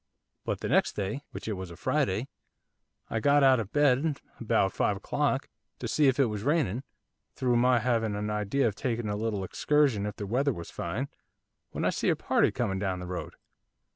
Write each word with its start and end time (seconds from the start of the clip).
But 0.45 0.61
the 0.61 0.67
next 0.67 0.93
day, 0.93 1.21
which 1.29 1.47
it 1.47 1.53
was 1.53 1.69
a 1.69 1.75
Friday, 1.75 2.27
I 3.11 3.19
got 3.19 3.43
out 3.43 3.59
of 3.59 3.71
bed 3.71 4.19
about 4.39 4.73
five 4.73 4.97
o'clock, 4.97 5.47
to 5.77 5.87
see 5.87 6.07
if 6.07 6.19
it 6.19 6.25
was 6.25 6.41
raining, 6.41 6.81
through 7.35 7.57
my 7.57 7.77
having 7.77 8.15
an 8.15 8.31
idea 8.31 8.67
of 8.67 8.73
taking 8.73 9.07
a 9.09 9.15
little 9.15 9.43
excursion 9.43 10.07
if 10.07 10.15
the 10.15 10.25
weather 10.25 10.53
was 10.53 10.71
fine, 10.71 11.07
when 11.69 11.85
I 11.85 11.91
see 11.91 12.09
a 12.09 12.15
party 12.15 12.51
coming 12.51 12.79
down 12.79 12.97
the 12.99 13.05
road. 13.05 13.35